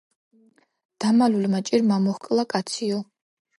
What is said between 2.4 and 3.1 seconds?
კაციო